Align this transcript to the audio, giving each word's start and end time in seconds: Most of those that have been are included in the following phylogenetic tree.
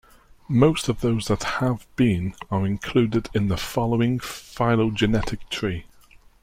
Most 0.49 0.89
of 0.89 1.01
those 1.01 1.27
that 1.27 1.43
have 1.61 1.85
been 1.95 2.33
are 2.49 2.65
included 2.65 3.29
in 3.35 3.49
the 3.49 3.55
following 3.55 4.17
phylogenetic 4.19 5.47
tree. 5.51 5.85